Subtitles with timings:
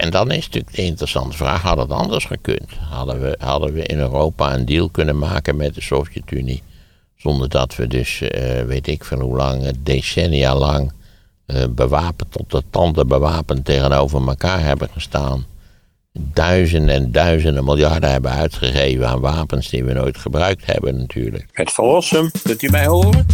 [0.00, 2.70] En dan is natuurlijk de interessante vraag: had het anders gekund?
[2.90, 6.62] Hadden we, hadden we in Europa een deal kunnen maken met de Sovjet-Unie?
[7.16, 10.92] Zonder dat we dus, eh, weet ik van hoe lang, decennia lang
[11.46, 15.44] uh, bewapend tot de tanden bewapend tegenover elkaar hebben gestaan.
[16.12, 21.46] Duizenden en duizenden miljarden hebben uitgegeven aan wapens die we nooit gebruikt hebben natuurlijk.
[21.52, 23.26] Het verlossen, kunt u mij horen?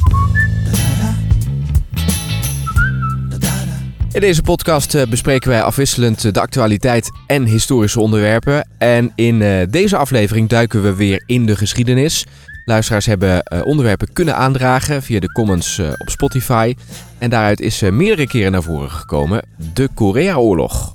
[4.17, 8.69] In deze podcast eh, bespreken wij afwisselend eh, de actualiteit en historische onderwerpen.
[8.79, 12.27] En in eh, deze aflevering duiken we weer in de geschiedenis.
[12.65, 16.75] Luisteraars hebben onderwerpen kunnen aandragen via de comments op Spotify.
[17.19, 19.43] En daaruit is meerdere keren naar voren gekomen
[19.75, 20.93] de Korea-oorlog.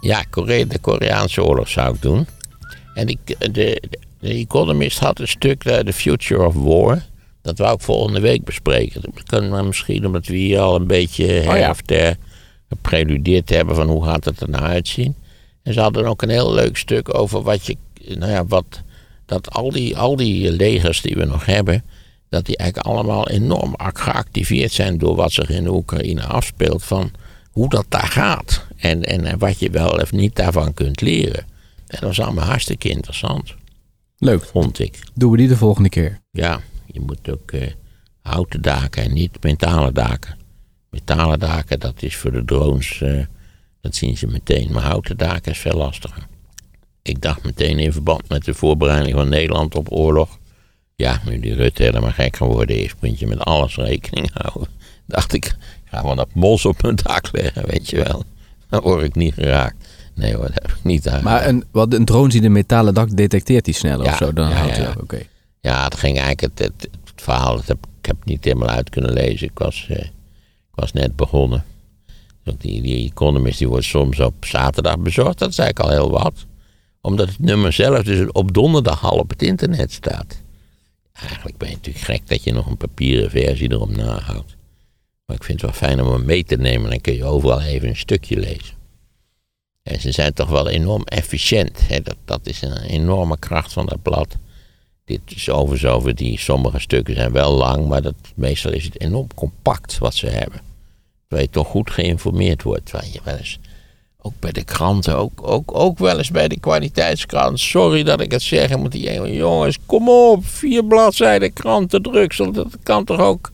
[0.00, 2.26] Ja, de Koreaanse oorlog zou ik doen.
[2.94, 3.82] En ik, de,
[4.20, 7.02] de Economist had een stuk, The Future of War.
[7.42, 9.00] Dat wou ik volgende week bespreken.
[9.00, 11.74] Dat kan misschien omdat we hier al een beetje her oh ja
[12.74, 15.14] gepreludeerd hebben van hoe gaat het er nou uitzien.
[15.62, 17.76] En ze hadden ook een heel leuk stuk over wat je,
[18.08, 18.82] nou ja, wat,
[19.26, 21.84] dat al die, al die legers die we nog hebben,
[22.28, 27.10] dat die eigenlijk allemaal enorm geactiveerd zijn door wat zich in de Oekraïne afspeelt, van
[27.50, 28.66] hoe dat daar gaat.
[28.76, 31.44] En, en wat je wel of niet daarvan kunt leren.
[31.86, 33.54] En dat was allemaal hartstikke interessant.
[34.18, 34.44] Leuk.
[34.44, 34.98] Vond ik.
[35.14, 36.20] Doen we die de volgende keer?
[36.30, 37.62] Ja, je moet ook uh,
[38.22, 40.43] houten daken en niet mentale daken.
[40.94, 43.24] Metalen daken, dat is voor de drones, uh,
[43.80, 44.72] dat zien ze meteen.
[44.72, 46.26] Maar houten daken is veel lastiger.
[47.02, 50.38] Ik dacht meteen in verband met de voorbereiding van Nederland op oorlog.
[50.96, 54.72] Ja, nu die Rutte helemaal gek geworden is, moet je met alles rekening houden.
[55.06, 58.24] Dacht ik, ga wel dat mos op mijn dak leggen, weet je wel.
[58.68, 59.88] Dan word ik niet geraakt.
[60.14, 61.22] Nee hoor, dat heb ik niet aan.
[61.22, 64.32] Maar een, wat, een drone die een metalen dak detecteert die sneller of zo?
[64.32, 64.94] Dan ja, houdt ja.
[65.00, 65.22] Oké.
[65.60, 69.12] Ja, het ging eigenlijk, het, het, verhaal, heb, ik heb het niet helemaal uit kunnen
[69.12, 69.46] lezen.
[69.46, 69.88] Ik was...
[69.90, 69.98] Uh,
[70.74, 71.64] ik was net begonnen.
[72.42, 75.38] Die, die Economist die wordt soms op zaterdag bezorgd.
[75.38, 76.46] Dat zei ik al heel wat.
[77.00, 80.42] Omdat het nummer zelf dus op donderdag al op het internet staat.
[81.12, 84.56] Eigenlijk ben je natuurlijk gek dat je nog een papieren versie erop nahoudt.
[85.26, 86.90] Maar ik vind het wel fijn om hem mee te nemen.
[86.90, 88.74] Dan kun je overal even een stukje lezen.
[89.82, 91.88] En ze zijn toch wel enorm efficiënt.
[91.88, 92.00] Hè?
[92.00, 94.36] Dat, dat is een enorme kracht van dat blad.
[95.04, 99.00] Dit is overigens over die sommige stukken zijn wel lang, maar dat, meestal is het
[99.00, 100.60] enorm compact wat ze hebben.
[101.28, 102.90] Waar je toch goed geïnformeerd wordt.
[102.90, 103.58] Je wel eens,
[104.18, 107.60] ook bij de kranten, ook, ook, ook wel eens bij de kwaliteitskrant.
[107.60, 112.52] Sorry dat ik het zeg, maar die jongens, kom op, vier bladzijden krantendruksel.
[112.52, 113.52] Dat kan toch ook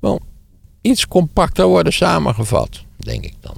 [0.00, 0.20] wel
[0.80, 3.56] iets compacter worden samengevat, denk ik dan.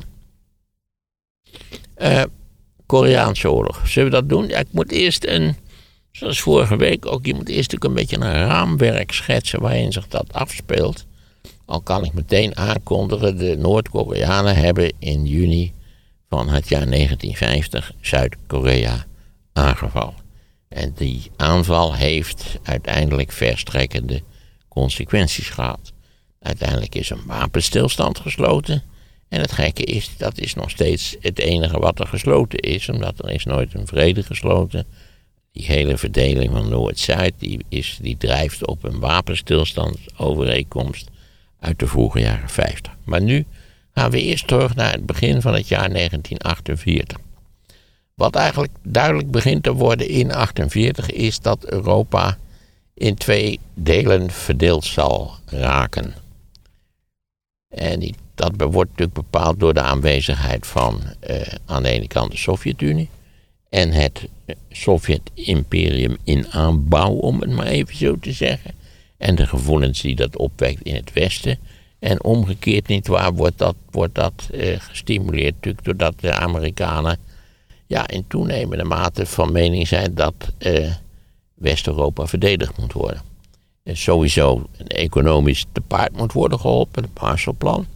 [1.98, 2.22] Uh,
[2.86, 3.88] Koreaanse oorlog.
[3.88, 4.48] Zullen we dat doen?
[4.48, 5.56] Ja, ik moet eerst een
[6.16, 7.26] Zoals vorige week ook.
[7.26, 11.06] Je moet eerst ook een beetje een raamwerk schetsen waarin zich dat afspeelt.
[11.64, 15.72] Al kan ik meteen aankondigen, de Noord-Koreanen hebben in juni
[16.28, 19.04] van het jaar 1950 Zuid-Korea
[19.52, 20.14] aangevallen.
[20.68, 24.22] En die aanval heeft uiteindelijk verstrekkende
[24.68, 25.92] consequenties gehad.
[26.40, 28.82] Uiteindelijk is een wapenstilstand gesloten.
[29.28, 33.18] En het gekke is, dat is nog steeds het enige wat er gesloten is, omdat
[33.18, 34.86] er is nooit een vrede gesloten
[35.54, 41.08] die hele verdeling van Noord-Zuid, die, is, die drijft op een wapenstilstandsovereenkomst
[41.60, 42.96] uit de vroege jaren 50.
[43.04, 43.44] Maar nu
[43.92, 47.18] gaan we eerst terug naar het begin van het jaar 1948.
[48.14, 52.38] Wat eigenlijk duidelijk begint te worden in 1948 is dat Europa
[52.94, 56.14] in twee delen verdeeld zal raken.
[57.68, 62.36] En dat wordt natuurlijk bepaald door de aanwezigheid van uh, aan de ene kant de
[62.36, 63.08] Sovjet-Unie
[63.74, 64.28] en het
[64.70, 68.74] Sovjet-imperium in aanbouw, om het maar even zo te zeggen.
[69.16, 71.58] En de gevoelens die dat opwekt in het Westen.
[71.98, 77.18] En omgekeerd niet waar wordt dat, wordt dat eh, gestimuleerd natuurlijk doordat de Amerikanen
[77.86, 80.92] ja, in toenemende mate van mening zijn dat eh,
[81.54, 83.22] West-Europa verdedigd moet worden.
[83.82, 87.86] En sowieso economisch te paard moet worden geholpen, het Marshallplan.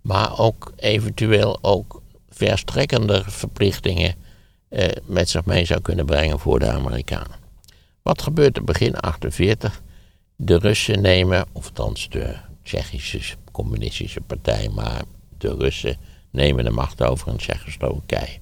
[0.00, 4.26] Maar ook eventueel ook verstrekkende verplichtingen
[4.68, 7.36] eh, met zich mee zou kunnen brengen voor de Amerikanen.
[8.02, 9.82] Wat gebeurt er begin 48?
[10.36, 13.20] De Russen nemen, of althans de Tsjechische
[13.52, 15.02] communistische partij, maar
[15.38, 15.96] de Russen
[16.30, 18.38] nemen de macht over in Tsjechoslowakije.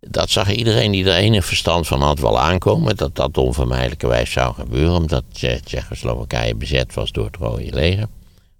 [0.00, 4.54] Dat zag iedereen die er enig verstand van had wel aankomen, dat dat onvermijdelijkerwijs zou
[4.54, 5.24] gebeuren, omdat
[5.64, 8.06] Tsjechoslowakije bezet was door het Rode Leger.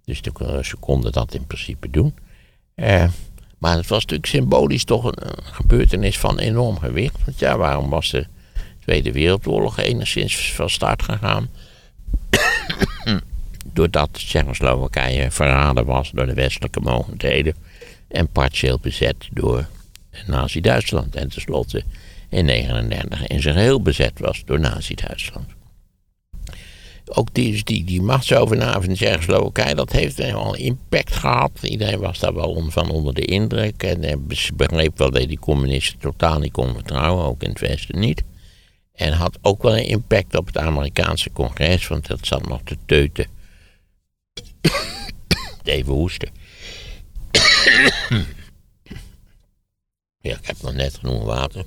[0.05, 2.15] Dus de Russen konden dat in principe doen.
[2.75, 3.07] Eh,
[3.61, 5.13] maar het was natuurlijk symbolisch toch een,
[5.43, 7.17] gebeurtenis van enorm gewicht.
[7.25, 8.25] Want ja, waarom was de
[8.79, 11.49] Tweede Wereldoorlog enigszins van start gegaan?
[13.73, 17.55] Doordat Tsjechoslowakije verraden was door de westelijke mogendheden.
[18.07, 19.67] En partieel bezet door
[20.25, 21.15] Nazi-Duitsland.
[21.15, 21.83] En tenslotte
[22.29, 25.60] in 1939 in zijn geheel bezet was door Nazi-Duitsland.
[27.05, 31.51] Ook die, die, die machtsovername in Tsjechoslowakije, dat heeft wel impact gehad.
[31.61, 33.83] Iedereen was daar wel van onder de indruk.
[33.83, 38.23] En begreep wel dat die communisten totaal niet kon vertrouwen, ook in het Westen niet.
[38.93, 42.77] En had ook wel een impact op het Amerikaanse congres, want dat zat nog te
[42.85, 43.27] teuten.
[45.63, 46.29] Even hoesten.
[50.21, 51.65] ja, ik heb nog net genoeg water.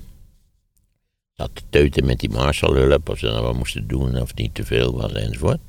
[1.35, 4.65] Zat te teuten met die Marshallhulp, of ze nou wat moesten doen of niet te
[4.65, 5.59] veel was enzovoort.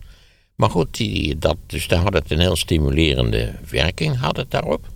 [0.54, 4.86] Maar goed, die, dat, dus daar had het een heel stimulerende werking had het daarop.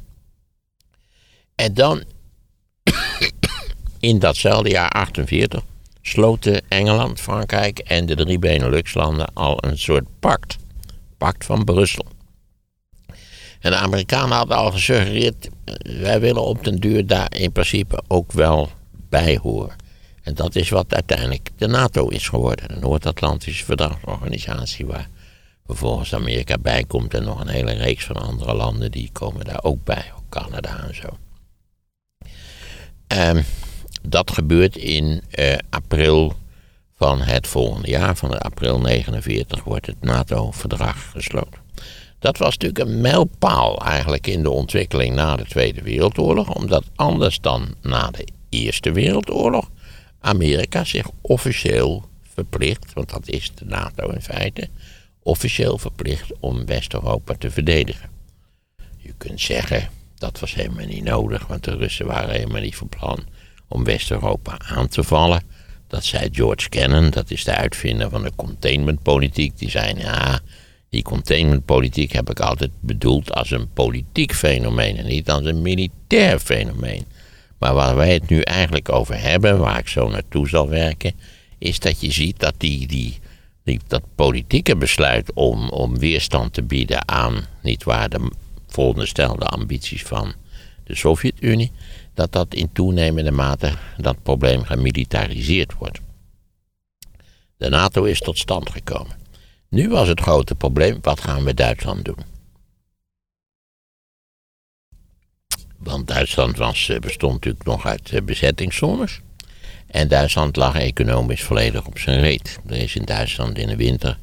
[1.55, 2.02] En dan,
[4.00, 5.62] in datzelfde jaar 48,
[6.02, 10.56] sloten Engeland, Frankrijk en de drie Benelux-landen al een soort pact.
[11.19, 12.06] Pact van Brussel.
[13.61, 18.02] En de Amerikanen hadden al gesuggereerd, eh, wij willen op den duur daar in principe
[18.08, 18.70] ook wel
[19.08, 19.79] bij horen.
[20.30, 25.08] En dat is wat uiteindelijk de NATO is geworden, de Noord-Atlantische Verdragsorganisatie, waar
[25.66, 29.62] vervolgens Amerika bij komt en nog een hele reeks van andere landen die komen daar
[29.62, 31.08] ook bij, ook Canada en zo.
[33.08, 33.44] Um,
[34.02, 36.32] dat gebeurt in uh, april
[36.96, 41.60] van het volgende jaar, van april 49, wordt het NATO-verdrag gesloten.
[42.18, 47.40] Dat was natuurlijk een mijlpaal eigenlijk in de ontwikkeling na de Tweede Wereldoorlog, omdat anders
[47.40, 49.70] dan na de Eerste Wereldoorlog
[50.20, 54.69] Amerika zich officieel verplicht, want dat is de NATO in feite,
[55.22, 58.11] officieel verplicht om West-Europa te verdedigen.
[58.96, 59.88] Je kunt zeggen
[60.20, 63.25] dat was helemaal niet nodig, want de Russen waren helemaal niet van plan
[63.69, 65.43] om West-Europa aan te vallen.
[65.87, 69.58] Dat zei George Kennan, dat is de uitvinder van de containmentpolitiek.
[69.58, 70.40] Die zei, ja,
[70.88, 76.38] die containmentpolitiek heb ik altijd bedoeld als een politiek fenomeen en niet als een militair
[76.38, 77.05] fenomeen.
[77.60, 81.14] Maar waar wij het nu eigenlijk over hebben, waar ik zo naartoe zal werken,
[81.58, 83.20] is dat je ziet dat die, die,
[83.86, 90.32] dat politieke besluit om, om weerstand te bieden aan, niet waar, de ambities van
[90.84, 91.72] de Sovjet-Unie,
[92.14, 96.00] dat dat in toenemende mate dat probleem gemilitariseerd wordt.
[97.56, 99.16] De NATO is tot stand gekomen.
[99.68, 102.18] Nu was het grote probleem, wat gaan we Duitsland doen?
[105.82, 109.20] Want Duitsland was, eh, bestond natuurlijk nog uit eh, bezettingszones.
[109.86, 112.58] En Duitsland lag economisch volledig op zijn reet.
[112.66, 114.18] Er is in Duitsland in de winter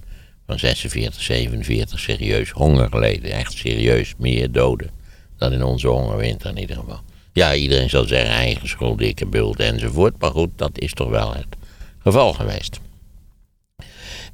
[0.46, 3.32] van 46, 47 serieus honger geleden.
[3.32, 4.90] Echt serieus meer doden
[5.38, 7.00] dan in onze hongerwinter in ieder geval.
[7.34, 10.14] Ja, iedereen zal zeggen eigen schuld, dikke bult enzovoort.
[10.20, 11.48] Maar goed, dat is toch wel het
[12.00, 12.80] geval geweest.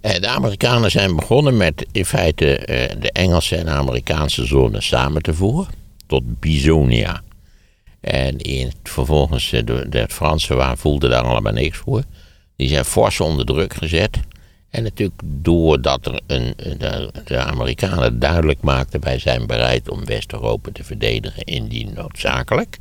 [0.02, 2.62] Eh, de Amerikanen zijn begonnen met in feite
[3.00, 5.83] de Engelse en Amerikaanse zone samen te voeren
[6.14, 7.22] tot Bisonia.
[8.00, 12.04] En in, vervolgens, de, de, de Fransen waren, voelden daar allemaal niks voor.
[12.56, 14.20] Die zijn fors onder druk gezet.
[14.70, 16.54] En natuurlijk doordat er een,
[17.26, 19.02] de, Amerikanen duidelijk maakten...
[19.02, 22.78] wij zijn bereid om West-Europa te verdedigen indien noodzakelijk.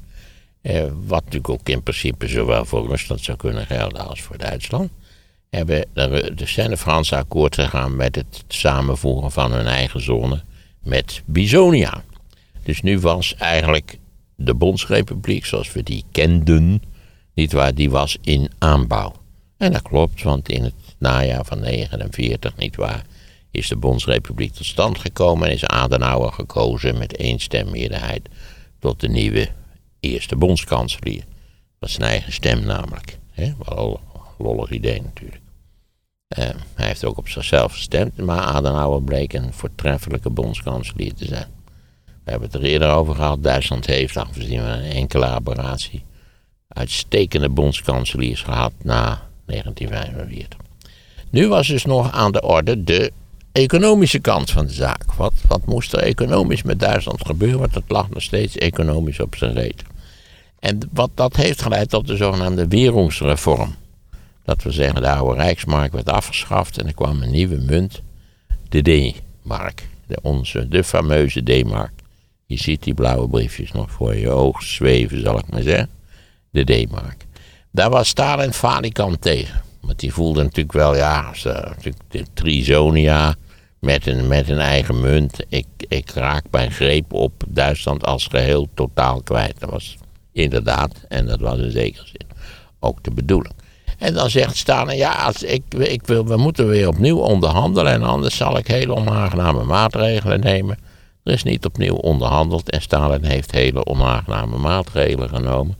[0.63, 4.91] Eh, wat natuurlijk ook in principe zowel voor Rusland zou kunnen gelden als voor Duitsland.
[5.51, 10.43] Hebben de zijn de Fransen akkoord gegaan met het samenvoegen van hun eigen zone
[10.83, 12.03] met Bisonia.
[12.63, 13.99] Dus nu was eigenlijk
[14.35, 16.83] de Bondsrepubliek zoals we die kenden,
[17.35, 19.13] niet waar, die was in aanbouw.
[19.57, 23.05] En dat klopt, want in het najaar van 49, niet waar,
[23.51, 28.29] is de Bondsrepubliek tot stand gekomen en is Adenauer gekozen met één stemmeerderheid
[28.79, 29.49] tot de nieuwe
[30.01, 31.25] eerste bondskanselier.
[31.79, 33.19] Dat is zijn eigen stem namelijk.
[33.31, 33.53] Hè?
[33.65, 35.41] Wel een lollig idee natuurlijk.
[36.39, 41.62] Uh, hij heeft ook op zichzelf gestemd, maar Adenauer bleek een voortreffelijke bondskanselier te zijn.
[42.25, 43.43] We hebben het er eerder over gehad.
[43.43, 46.05] Duitsland heeft, afgezien van een enkele aberratie,
[46.69, 50.59] uitstekende bondskanseliers gehad na 1945.
[51.31, 53.13] Nu was dus nog aan de orde de
[53.53, 55.13] economische kant van de zaak.
[55.13, 57.59] Wat, wat moest er economisch met Duitsland gebeuren?
[57.59, 59.83] Want het lag nog steeds economisch op zijn reet.
[60.59, 63.75] En wat dat heeft geleid tot de zogenaamde Werungsreform.
[64.45, 68.03] Dat we zeggen, de oude Rijksmark werd afgeschaft en er kwam een nieuwe munt,
[68.69, 69.91] de D-mark.
[70.23, 72.02] Onze, de fameuze D-mark.
[72.53, 75.91] Je ziet die blauwe briefjes nog voor je oog zweven, zal ik maar zeggen.
[76.51, 77.27] De D-mark.
[77.71, 79.63] Daar was Stalin falikant tegen.
[79.81, 81.33] Want die voelde natuurlijk wel, ja,
[82.09, 83.35] de Trizonia
[83.79, 85.45] met een, met een eigen munt.
[85.49, 89.61] Ik, ik raak mijn greep op Duitsland als geheel totaal kwijt.
[89.61, 89.97] Dat was
[90.33, 92.27] inderdaad, en dat was in zekere zin
[92.81, 93.55] ook de bedoeling.
[93.99, 98.03] En dan zegt Stalin, ja, als ik, ik wil, we moeten weer opnieuw onderhandelen en
[98.03, 100.79] anders zal ik hele onaangename maatregelen nemen.
[101.23, 105.77] Er is niet opnieuw onderhandeld en Stalin heeft hele onaangename maatregelen genomen.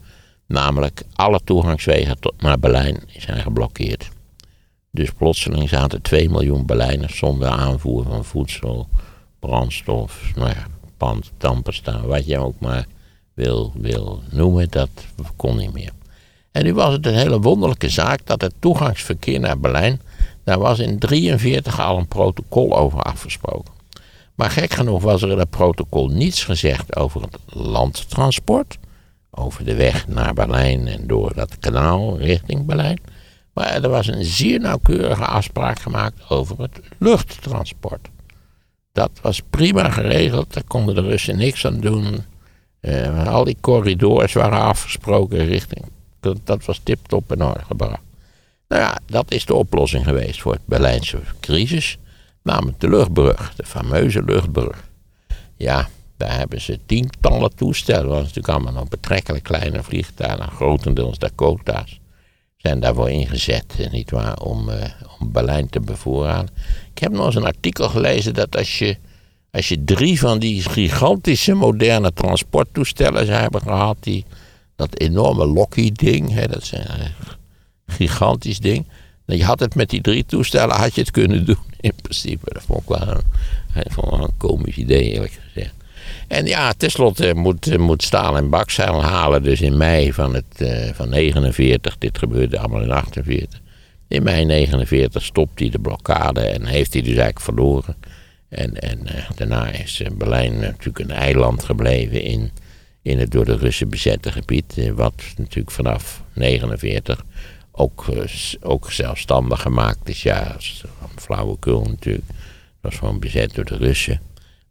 [0.47, 4.11] Namelijk, alle toegangswegen tot, naar Berlijn zijn geblokkeerd.
[4.91, 8.89] Dus plotseling zaten 2 miljoen Berlijners zonder aanvoer van voedsel,
[9.39, 12.87] brandstof, nou ja, pand, tandpasta, wat je ook maar
[13.35, 14.91] wil, wil noemen, dat
[15.37, 15.91] kon niet meer.
[16.51, 20.01] En nu was het een hele wonderlijke zaak dat het toegangsverkeer naar Berlijn,
[20.45, 23.82] daar was in 1943 al een protocol over afgesproken.
[24.35, 28.79] Maar gek genoeg was er in het protocol niets gezegd over het landtransport,
[29.31, 33.01] over de weg naar Berlijn en door dat kanaal richting Berlijn.
[33.53, 38.09] Maar er was een zeer nauwkeurige afspraak gemaakt over het luchttransport.
[38.93, 42.25] Dat was prima geregeld, daar konden de Russen niks aan doen.
[42.81, 45.85] Uh, al die corridors waren afgesproken richting.
[46.21, 48.03] Dat, dat was tip-top in orde gebracht.
[48.69, 51.99] Nou ja, dat is de oplossing geweest voor het Berlijnse crisis.
[52.43, 54.89] Namelijk de luchtbrug, de fameuze luchtbrug.
[55.57, 58.09] Ja, daar hebben ze tientallen toestellen.
[58.09, 62.01] Was natuurlijk allemaal nog betrekkelijk kleine vliegtuigen, grotendeels Dakota's.
[62.57, 64.85] Zijn daarvoor ingezet, eh, nietwaar, om, uh,
[65.19, 66.51] om Berlijn te bevoorraden.
[66.95, 68.97] Ik heb nog eens een artikel gelezen dat als je,
[69.51, 74.25] als je drie van die gigantische moderne transporttoestellen zou hebben gehad, die,
[74.77, 76.87] dat enorme Lockheed-ding, dat is een
[77.87, 78.87] gigantisch ding.
[79.27, 82.53] Je had het met die drie toestellen, had je het kunnen doen in principe.
[82.53, 85.75] Dat vond ik wel een, een komisch idee, eerlijk gezegd.
[86.29, 89.43] En ja, tenslotte moet, eh, moet Staal en Bakzeil halen.
[89.43, 93.61] Dus in mei van, het, uh, van 49, dit gebeurde allemaal in 48.
[94.09, 97.97] In mei 49 stopt hij de blokkade en heeft hij dus eigenlijk verloren.
[98.49, 98.99] En, en
[99.35, 102.51] daarna is Berlijn natuurlijk een eiland gebleven in,
[103.03, 104.91] in het door de Russen bezette gebied.
[104.95, 107.25] wat natuurlijk vanaf 49
[107.73, 108.05] ook,
[108.61, 110.23] ook zelfstandig gemaakt is.
[110.23, 110.57] Ja,
[111.17, 112.27] flauwekul natuurlijk.
[112.27, 112.37] Dat
[112.81, 114.21] was gewoon bezet door de Russen.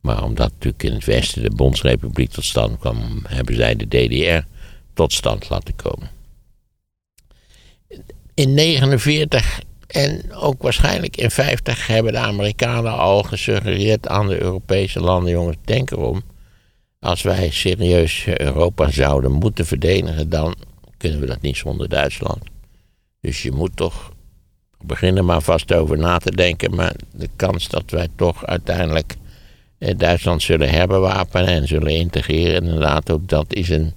[0.01, 4.48] Maar omdat natuurlijk in het Westen de Bondsrepubliek tot stand kwam, hebben zij de DDR
[4.93, 6.10] tot stand laten komen.
[8.34, 15.00] In 49 en ook waarschijnlijk in 50 hebben de Amerikanen al gesuggereerd aan de Europese
[15.00, 16.22] landen: jongens, denk erom.
[17.00, 20.55] Als wij serieus Europa zouden moeten verdedigen, dan
[20.98, 22.39] kunnen we dat niet zonder Duitsland.
[23.22, 24.12] Dus je moet toch
[24.82, 26.75] beginnen maar vast over na te denken.
[26.75, 29.16] Maar de kans dat wij toch uiteindelijk
[29.78, 33.94] eh, Duitsland zullen herbewapenen en zullen integreren, inderdaad ook dat is een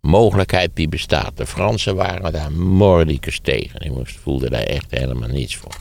[0.00, 1.36] mogelijkheid die bestaat.
[1.36, 3.80] De Fransen waren daar mordicus tegen.
[3.80, 5.76] Die voelden daar echt helemaal niets voor.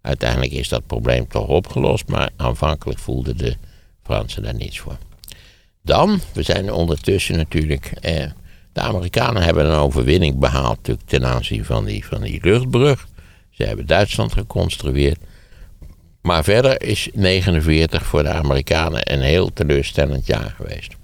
[0.00, 3.56] Uiteindelijk is dat probleem toch opgelost, maar aanvankelijk voelden de
[4.02, 4.96] Fransen daar niets voor.
[5.82, 7.92] Dan, we zijn ondertussen natuurlijk.
[8.00, 8.24] Eh,
[8.72, 13.08] de Amerikanen hebben een overwinning behaald ten aanzien van die, van die luchtbrug.
[13.50, 15.18] Ze hebben Duitsland geconstrueerd.
[16.22, 20.96] Maar verder is 49 voor de Amerikanen een heel teleurstellend jaar geweest.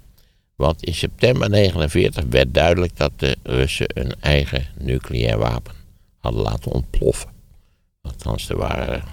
[0.55, 5.73] Want in september 49 werd duidelijk dat de Russen een eigen nucleair wapen
[6.17, 7.29] hadden laten ontploffen.
[8.01, 9.03] Althans, er waren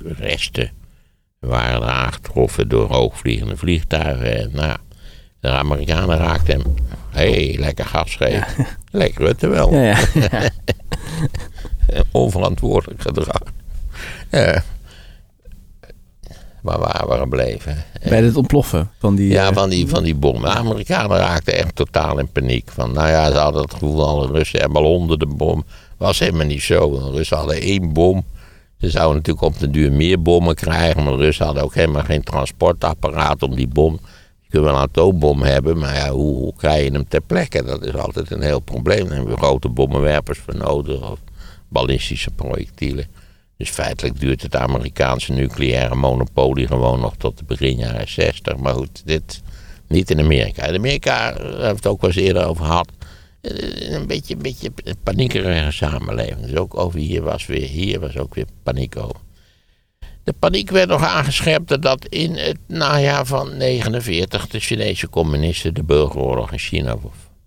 [0.00, 0.70] resten
[1.38, 4.38] waren aangetroffen door hoogvliegende vliegtuigen.
[4.38, 4.78] En, nou,
[5.50, 6.74] de Amerikanen raakten hem.
[7.10, 8.46] Hé, hey, lekker gas geven.
[8.90, 9.74] Lekker Rutte wel.
[9.74, 10.50] Ja, ja.
[12.12, 13.42] Onverantwoordelijk gedrag.
[16.62, 17.84] Maar waar we gebleven.
[18.08, 19.30] Bij het ontploffen van die...
[19.30, 20.40] Ja, eh, van die, van die bom.
[20.40, 22.70] De Amerikanen raakten echt totaal in paniek.
[22.70, 25.64] Van, nou ja, ze hadden het gevoel, alle Russen hebben al honderden bom.
[25.96, 26.90] Was helemaal niet zo.
[26.90, 28.24] De Russen hadden één bom.
[28.78, 31.04] Ze zouden natuurlijk op de duur meer bommen krijgen.
[31.04, 34.00] Maar de Russen hadden ook helemaal geen transportapparaat om die bom...
[34.56, 37.64] Kunt wel een atoombom hebben, maar ja, hoe, krijg je hem ter plekke?
[37.64, 39.04] Dat is altijd een heel probleem.
[39.06, 41.10] Daar hebben we grote bommenwerpers voor nodig.
[41.10, 41.18] Of
[41.68, 43.06] ballistische projectielen.
[43.56, 48.56] Dus feitelijk duurt het Amerikaanse nucleaire monopolie gewoon nog tot de begin jaren 60.
[48.56, 49.42] Maar goed, dit
[49.88, 50.64] niet in Amerika.
[50.64, 52.88] In Amerika, daar hebben we het ook wel eens eerder over gehad.
[53.40, 54.72] Eh, een beetje, beetje
[55.02, 56.40] paniekerige samenleving.
[56.40, 59.25] Dus ook over hier was weer, hier was ook weer paniek over.
[60.26, 65.82] De paniek werd nog aangescherpt dat in het najaar van 49 de Chinese communisten de
[65.82, 66.96] burgeroorlog in China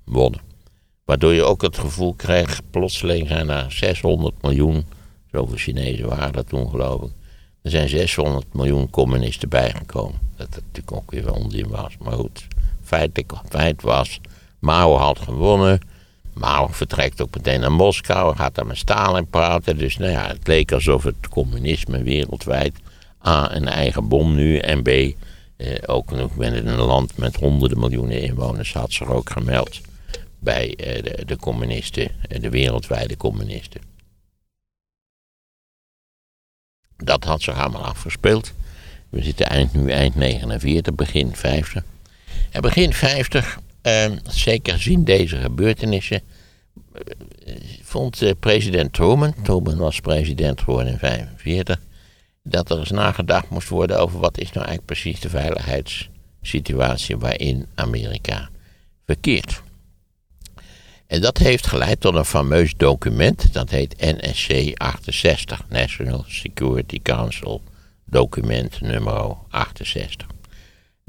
[0.03, 0.41] wonnen.
[1.05, 4.86] Waardoor je ook het gevoel kreeg, plotseling zijn er 600 miljoen
[5.31, 7.12] Zoveel Chinezen waren dat toen, geloof ik.
[7.62, 10.19] Er zijn 600 miljoen communisten bijgekomen.
[10.36, 11.98] Dat het natuurlijk ook weer onzin was.
[11.98, 12.48] Maar goed,
[12.83, 14.19] feitelijk, feit was,
[14.59, 15.79] Mao had gewonnen.
[16.39, 19.77] Mao vertrekt ook meteen naar Moskou, gaat daar met Stalin praten.
[19.77, 22.74] Dus nou ja, het leek alsof het communisme wereldwijd
[23.27, 25.13] A, een eigen bom nu en B, eh,
[25.86, 29.81] ook nog in een land met honderden miljoenen inwoners had zich ook gemeld
[30.39, 33.81] bij eh, de, communisten, eh, de wereldwijde communisten.
[36.98, 38.53] Dat had zich allemaal afgespeeld.
[39.10, 41.84] We zitten eind, nu eind 49, begin 50.
[42.50, 43.58] En begin 50, eh,
[44.27, 46.22] zeker zien deze gebeurtenissen,
[47.81, 51.79] vond eh, president Truman, Truman was president geworden in 1945,
[52.43, 57.67] dat er eens nagedacht moest worden over wat is nou eigenlijk precies de veiligheidssituatie waarin
[57.75, 58.50] Amerika
[59.05, 59.62] verkeert.
[61.08, 67.62] En dat heeft geleid tot een fameus document, dat heet NSC 68, National Security Council
[68.05, 70.28] document nummer 68.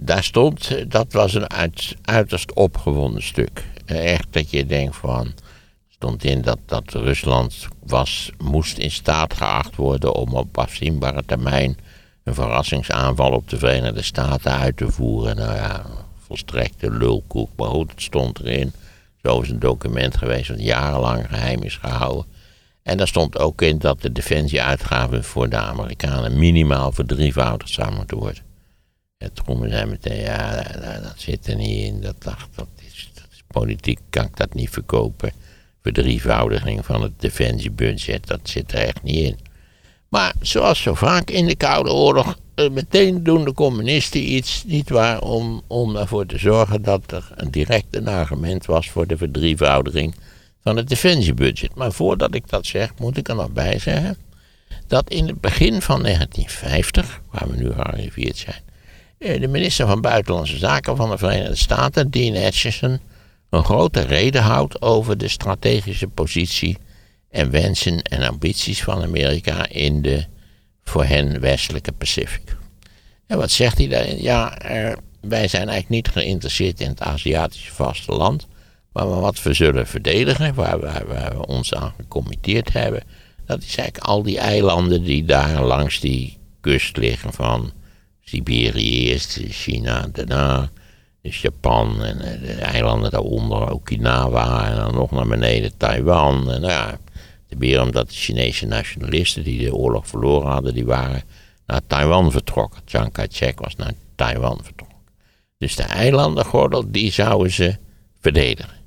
[0.03, 3.65] Daar stond, dat was een uit, uiterst opgewonden stuk.
[3.87, 5.33] Echt dat je denkt van,
[5.89, 11.77] stond in dat, dat Rusland was, moest in staat geacht worden om op afzienbare termijn
[12.25, 15.37] een verrassingsaanval op de Verenigde Staten uit te voeren.
[15.37, 15.87] Nou ja,
[16.27, 18.73] volstrekte lulkoek, maar goed, het stond erin.
[19.23, 22.25] Zo is een document geweest dat jarenlang geheim is gehouden.
[22.83, 28.17] En daar stond ook in dat de defensieuitgaven voor de Amerikanen minimaal verdrievoudigd zou moeten
[28.17, 28.50] worden.
[29.21, 30.63] En toen zei meteen, ja,
[31.03, 32.01] dat, zit er niet in.
[32.01, 33.11] Dat, dat, is,
[33.47, 35.33] politiek, kan ik dat niet verkopen.
[35.83, 39.39] Verdrievoudiging van het defensiebudget, dat zit er echt niet in.
[40.09, 44.89] Maar zoals zo vaak in de Koude Oorlog, eh, meteen doen de communisten iets, niet
[44.89, 49.17] waar, om, om ervoor te zorgen dat er een direct een argument was voor de
[49.17, 50.15] verdrievoudiging
[50.63, 51.75] van het defensiebudget.
[51.75, 54.17] Maar voordat ik dat zeg, moet ik er nog bij zeggen
[54.87, 58.69] dat in het begin van 1950, waar we nu gearriveerd zijn,
[59.21, 63.01] de minister van Buitenlandse Zaken van de Verenigde Staten, Dean Acheson,
[63.51, 66.79] een grote reden houdt over de strategische positie
[67.31, 70.25] en wensen en ambities van Amerika in de
[70.85, 72.57] voor hen westelijke Pacific.
[73.27, 74.23] En wat zegt hij daarin?
[74.23, 74.59] Ja,
[75.21, 78.47] wij zijn eigenlijk niet geïnteresseerd in het Aziatische vasteland,
[78.93, 83.03] maar wat we zullen verdedigen, waar, waar we ons aan gecommitteerd hebben,
[83.47, 87.73] dat is eigenlijk al die eilanden die daar langs die kust liggen van
[88.31, 90.71] Siberië eerst, China daarna,
[91.23, 96.51] dus Japan en eh, de eilanden daaronder, Okinawa en dan nog naar beneden Taiwan.
[96.51, 96.99] En nou ja,
[97.49, 101.23] weer omdat de Chinese nationalisten die de oorlog verloren hadden, die waren
[101.67, 102.81] naar Taiwan vertrokken.
[102.85, 104.99] Chiang Kai-shek was naar Taiwan vertrokken.
[105.59, 107.77] Dus de eilandengordel, die zouden ze
[108.21, 108.79] verdedigen.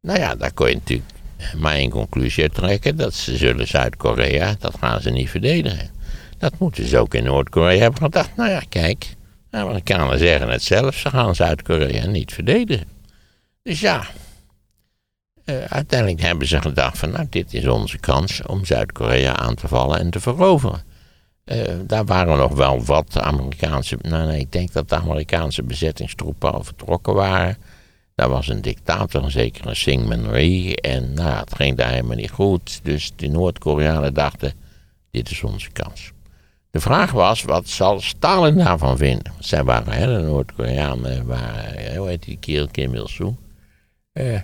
[0.00, 1.10] Nou ja, daar kon je natuurlijk
[1.56, 2.96] maar één conclusie uit trekken.
[2.96, 5.90] Dat ze zullen Zuid-Korea, dat gaan ze niet verdedigen.
[6.38, 8.36] Dat moeten ze ook in Noord-Korea hebben gedacht.
[8.36, 9.16] Nou ja, kijk,
[9.50, 10.94] de Amerikanen zeggen het zelf.
[10.94, 12.86] Ze gaan Zuid-Korea niet verdedigen.
[13.62, 14.06] Dus ja,
[15.44, 19.68] uh, uiteindelijk hebben ze gedacht van, nou, dit is onze kans om Zuid-Korea aan te
[19.68, 20.82] vallen en te veroveren.
[21.44, 26.52] Uh, daar waren nog wel wat Amerikaanse, nou nee, ik denk dat de Amerikaanse bezettingstroepen
[26.52, 27.56] al vertrokken waren.
[28.14, 32.30] Daar was een dictator, een zekere Syngman Rhee, en nou, het ging daar helemaal niet
[32.30, 32.80] goed.
[32.82, 34.52] Dus de Noord-Koreanen dachten,
[35.10, 36.12] dit is onze kans.
[36.80, 39.32] Vraag was, wat zal Stalin daarvan vinden?
[39.38, 43.36] Zij waren, hè, de Noord-Koreanen waren, hoe heet die kerel, Kim Il-sung.
[44.12, 44.40] Uh,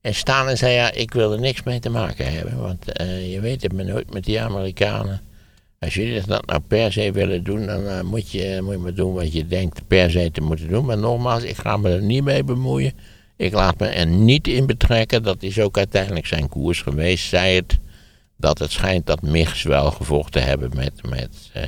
[0.00, 2.60] en Stalin zei, ja, ik wil er niks mee te maken hebben.
[2.60, 2.84] Want
[3.30, 5.20] je weet het me nooit met die Amerikanen.
[5.78, 9.14] Als jullie dat nou per se willen doen, dan moet, je, moet je maar doen
[9.14, 10.84] wat je denkt per se te moeten doen.
[10.84, 12.92] Maar nogmaals, ik ga me er niet mee bemoeien.
[13.36, 15.22] Ik laat me er niet in betrekken.
[15.22, 17.28] Dat is ook uiteindelijk zijn koers geweest.
[17.28, 17.78] Zij het
[18.36, 21.62] dat het schijnt dat MIGs wel gevochten hebben met, met uh,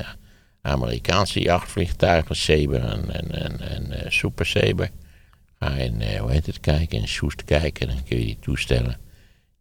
[0.63, 3.61] Amerikaanse jachtvliegtuigen, Saber en, en, en,
[4.05, 4.91] en Super Saber.
[5.59, 8.99] Ga in, uh, hoe heet het, kijken, in Soest kijken, dan kun je die toestellen.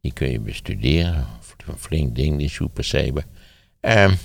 [0.02, 1.26] Die kun je bestuderen.
[1.68, 3.24] Een flink ding, die Super Saber.
[3.82, 4.18] Um,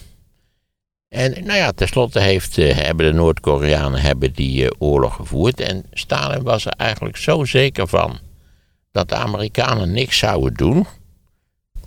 [1.08, 5.60] en nou ja, tenslotte heeft, hebben de Noord-Koreanen hebben die oorlog gevoerd.
[5.60, 8.18] En Stalin was er eigenlijk zo zeker van
[8.92, 10.86] dat de Amerikanen niks zouden doen.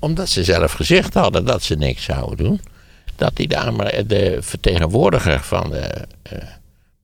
[0.04, 2.62] Omdat ze zelf gezegd hadden dat ze niks zouden doen.
[3.16, 6.08] Dat hij de, de vertegenwoordiger van de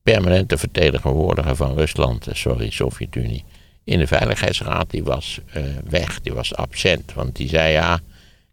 [0.02, 3.44] permanente vertegenwoordiger van Rusland, eh, sorry, Sovjet-Unie,
[3.84, 5.40] in de Veiligheidsraad, die was
[5.88, 7.12] weg, die was absent.
[7.14, 8.00] Want die zei ja,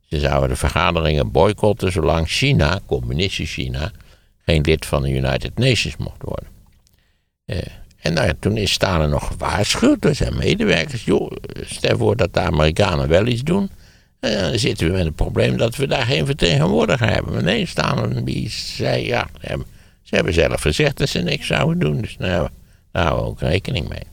[0.09, 3.91] ze zouden de vergaderingen boycotten zolang China, communistisch China,
[4.45, 6.49] geen lid van de United Nations mocht worden.
[7.97, 11.05] En nou toen is Stalin nog gewaarschuwd door zijn medewerkers.
[11.05, 11.31] Joh,
[11.65, 13.69] stel voor dat de Amerikanen wel iets doen.
[14.19, 17.33] Dan zitten we met het probleem dat we daar geen vertegenwoordiger hebben.
[17.33, 17.67] Maar nee,
[18.23, 19.27] die zei ja,
[20.01, 22.49] ze hebben zelf gezegd dat ze niks zouden doen, dus nou,
[22.91, 24.03] daar houden we ook rekening mee.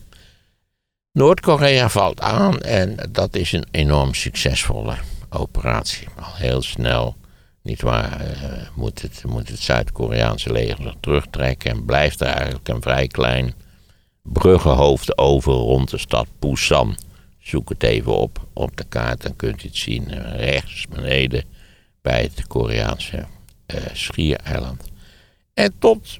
[1.11, 4.95] Noord-Korea valt aan en dat is een enorm succesvolle
[5.29, 6.07] operatie.
[6.19, 7.15] Al heel snel,
[7.61, 12.81] niet waar, uh, moet het, moet het Zuid-Koreaanse leger terugtrekken en blijft er eigenlijk een
[12.81, 13.53] vrij klein
[14.21, 16.97] bruggenhoofd over rond de stad Busan.
[17.45, 21.43] Zoek het even op op de kaart, dan kunt u het zien eh, rechts beneden
[22.01, 23.25] bij het Koreaanse
[23.75, 24.83] uh, schiereiland.
[25.53, 26.19] En tot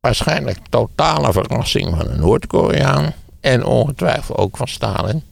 [0.00, 5.22] waarschijnlijk totale verrassing van de Noord-Koreaan en ongetwijfeld ook van Stalin,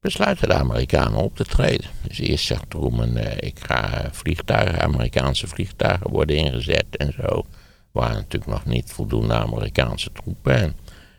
[0.00, 1.90] besluiten de Amerikanen op te treden.
[2.02, 7.44] Dus eerst zegt Truman, eh, ik ga vliegtuigen, Amerikaanse vliegtuigen worden ingezet en zo.
[7.90, 10.54] Waren natuurlijk nog niet voldoende Amerikaanse troepen.
[10.54, 10.76] En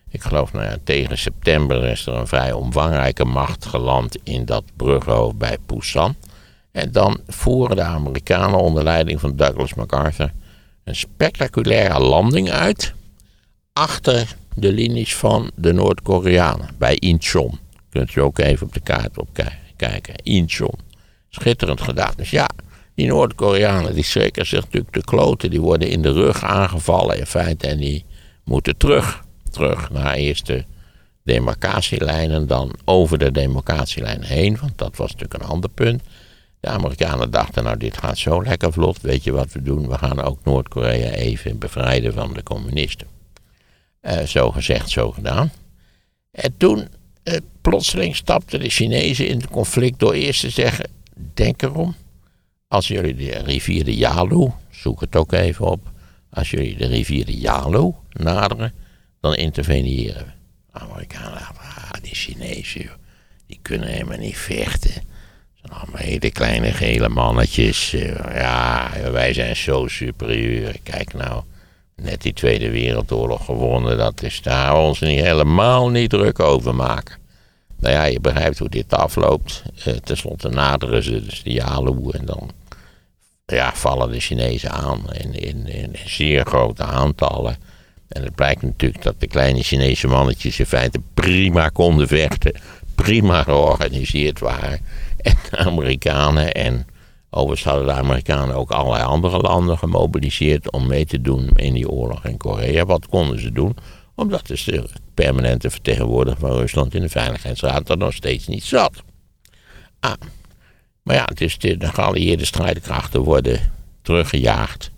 [0.10, 4.64] ik geloof, nou ja, tegen september is er een vrij omvangrijke macht geland in dat
[4.76, 6.16] bruggenhoofd bij Busan.
[6.72, 10.32] En dan voeren de Amerikanen onder leiding van Douglas MacArthur
[10.84, 12.94] een spectaculaire landing uit
[13.74, 17.60] achter de linies van de Noord-Koreanen bij Incheon.
[17.90, 19.30] Kunt u ook even op de kaart op
[19.76, 20.16] kijken.
[20.16, 20.80] Incheon.
[21.30, 22.14] Schitterend gedaan.
[22.16, 22.50] Dus ja,
[22.96, 25.50] die Noord-Koreanen die schrikken zich natuurlijk de kloten.
[25.50, 27.68] Die worden in de rug aangevallen in feite.
[27.68, 28.06] En die
[28.44, 29.24] moeten terug.
[29.60, 30.64] Terug naar eerst de
[31.24, 34.58] demarcatielijn en dan over de demarcatielijn heen.
[34.62, 36.02] Want dat was natuurlijk een ander punt.
[36.60, 39.02] De Amerikanen dachten, nou dit gaat zo lekker vlot.
[39.02, 39.88] Weet je wat we doen?
[39.88, 43.08] We gaan ook Noord-Korea even bevrijden van de communisten.
[44.02, 45.52] Uh, zo gezegd, zo gedaan.
[46.32, 46.88] En toen,
[47.24, 50.90] uh, plotseling stapten de Chinezen in het conflict door eerst te zeggen,
[51.34, 51.96] denk erom.
[52.68, 55.92] Als jullie de rivier de Yalu, zoek het ook even op.
[56.30, 58.74] Als jullie de rivier de Yalu naderen,
[59.20, 60.32] dan interveneren we.
[60.72, 62.90] Amerikanen, ah, die Chinezen,
[63.48, 64.92] die kunnen helemaal niet vechten.
[65.62, 67.94] Zijn allemaal hele kleine gele mannetjes.
[67.94, 70.76] Eh, ja, wij zijn zo superieur.
[70.84, 71.44] Kijk nou,
[71.96, 73.98] net die Tweede Wereldoorlog gewonnen.
[73.98, 77.18] Dat is daar ons niet helemaal niet druk over maken.
[77.80, 79.64] Nou ja, je begrijpt hoe dit afloopt.
[79.88, 82.52] Uh, Ten slotte naderen ze dus de Yalu en dan
[83.46, 87.58] ja, vallen de Chinezen aan in, in, in zeer grote aantallen.
[88.10, 92.54] En het blijkt natuurlijk dat de kleine Chinese mannetjes in feite prima konden vechten,
[92.96, 94.80] prima georganiseerd waren.
[95.18, 96.88] En de Amerikanen en
[97.30, 101.90] overigens hadden de Amerikanen ook allerlei andere landen gemobiliseerd om mee te doen in die
[101.90, 102.86] oorlog in Korea.
[102.86, 103.76] Wat konden ze doen?
[104.16, 109.04] Omdat dus de permanente vertegenwoordiger van Rusland in de Veiligheidsraad er nog steeds niet zat.
[110.00, 110.14] Ah,
[111.04, 114.92] maar ja, dus de, de geallieerde strijdkrachten worden teruggejaagd.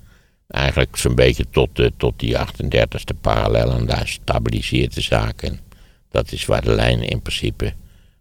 [0.52, 5.42] Eigenlijk zo'n beetje tot, de, tot die 38e parallel en daar stabiliseert de zaak.
[5.42, 5.60] En
[6.10, 7.74] dat is waar de lijn in principe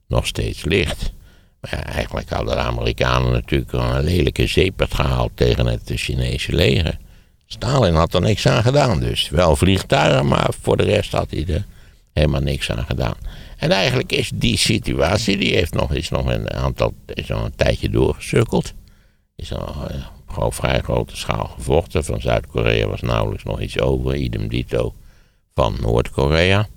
[0.09, 1.12] nog steeds ligt.
[1.61, 6.99] Maar eigenlijk hadden de Amerikanen natuurlijk een lelijke zeepert gehaald tegen het Chinese leger.
[7.47, 11.47] Stalin had er niks aan gedaan, dus wel vliegtuigen, maar voor de rest had hij
[11.47, 11.64] er
[12.12, 13.16] helemaal niks aan gedaan.
[13.57, 17.57] En eigenlijk is die situatie, die heeft nog, is nog een aantal, is al een
[17.57, 18.73] tijdje doorgesukkeld.
[19.37, 20.07] Is al uh,
[20.38, 22.05] op vrij grote schaal gevochten.
[22.05, 24.95] Van Zuid-Korea was nauwelijks nog iets over, idem dito
[25.55, 26.69] van Noord-Korea.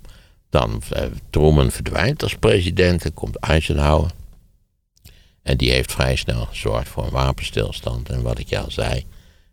[0.50, 4.10] Dan uh, Truman verdwijnt als president, en komt Eisenhower.
[5.42, 8.08] En die heeft vrij snel gezorgd voor een wapenstilstand.
[8.08, 9.04] En wat ik al zei,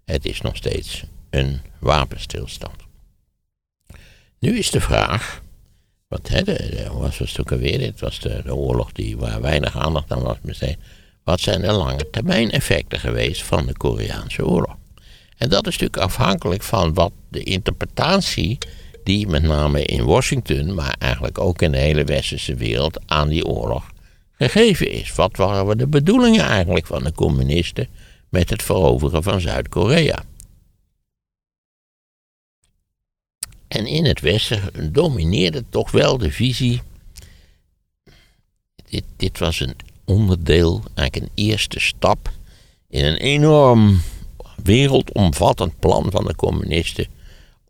[0.05, 2.75] het is nog steeds een wapenstilstand.
[4.39, 5.41] Nu is de vraag,
[6.07, 10.11] wat de, was het ook alweer, dit was de, de, oorlog die, waar weinig aandacht
[10.11, 10.77] aan was besteed.
[11.23, 14.77] Wat zijn de lange termijn effecten geweest van de Koreaanse oorlog?
[15.37, 18.57] En dat is natuurlijk afhankelijk van wat de interpretatie
[19.03, 23.45] die met name in Washington, maar eigenlijk ook in de hele westerse wereld aan die
[23.45, 23.91] oorlog
[24.31, 25.15] gegeven is.
[25.15, 27.87] Wat waren de bedoelingen eigenlijk van de communisten
[28.29, 30.23] met het veroveren van Zuid-Korea?
[33.67, 36.81] En in het Westen domineerde toch wel de visie.
[38.89, 39.75] Dit, dit was een
[40.11, 42.31] onderdeel, eigenlijk een eerste stap
[42.89, 44.01] in een enorm
[44.63, 47.05] wereldomvattend plan van de communisten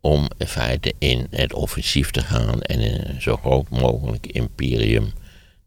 [0.00, 5.12] om in feite in het offensief te gaan en een zo groot mogelijk imperium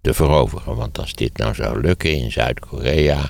[0.01, 0.75] te veroveren.
[0.75, 3.29] Want als dit nou zou lukken in Zuid-Korea,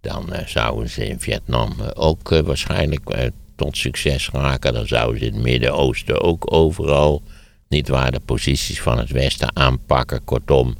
[0.00, 4.72] dan uh, zouden ze in Vietnam uh, ook uh, waarschijnlijk tot succes raken.
[4.72, 7.22] Dan zouden ze in het Midden-Oosten ook overal
[7.68, 10.24] niet waar de posities van het Westen aanpakken.
[10.24, 10.76] Kortom,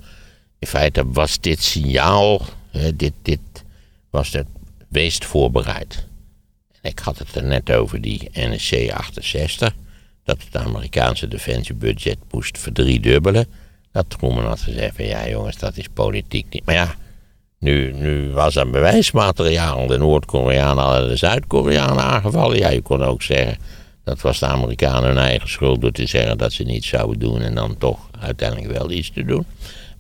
[0.58, 2.42] in feite was dit signaal,
[2.94, 3.40] dit, dit
[4.10, 4.46] was het
[4.88, 6.06] meest voorbereid.
[6.82, 9.74] Ik had het er net over die NSC 68,
[10.24, 13.46] dat het Amerikaanse defensiebudget moest verdriedubbelen.
[13.92, 16.64] Dat Truman had gezegd van ja jongens, dat is politiek niet.
[16.64, 16.94] Maar ja,
[17.58, 19.86] nu, nu was er bewijsmateriaal.
[19.86, 22.58] De Noord-Koreanen hadden de Zuid-Koreanen aangevallen.
[22.58, 23.56] Ja, je kon ook zeggen,
[24.04, 27.40] dat was de Amerikanen hun eigen schuld door te zeggen dat ze niets zouden doen
[27.40, 29.46] en dan toch uiteindelijk wel iets te doen.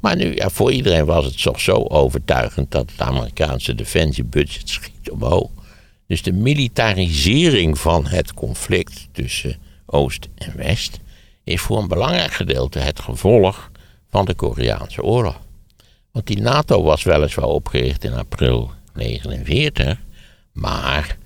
[0.00, 5.10] Maar nu, ja, voor iedereen was het toch zo overtuigend dat het Amerikaanse defensiebudget schiet
[5.10, 5.50] omhoog.
[6.06, 11.00] Dus de militarisering van het conflict tussen Oost en West
[11.44, 13.70] is voor een belangrijk gedeelte het gevolg
[14.10, 15.40] van de Koreaanse oorlog.
[16.12, 19.98] Want die NATO was weliswaar opgericht in april 1949,
[20.52, 21.16] maar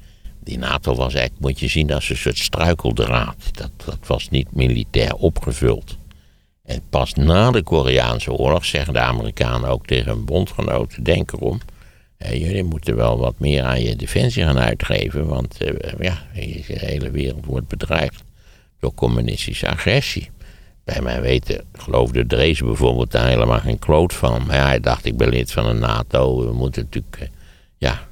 [0.49, 3.37] die NATO was eigenlijk, moet je zien, als een soort struikeldraad.
[3.53, 5.97] Dat, dat was niet militair opgevuld.
[6.65, 11.61] En pas na de Koreaanse oorlog zeggen de Amerikanen ook tegen hun bondgenoten: denk erom.
[12.19, 15.27] jullie moeten wel wat meer aan je defensie gaan uitgeven.
[15.27, 18.25] Want eh, ja, de hele wereld wordt bedreigd
[18.81, 20.31] door communistische agressie.
[20.85, 24.47] Bij mijn weten geloofde Drees bijvoorbeeld daar helemaal geen kloot van.
[24.47, 26.47] Maar ja, hij dacht, ik ben lid van de NATO.
[26.47, 27.29] We moeten natuurlijk, eh,
[27.77, 28.08] ja,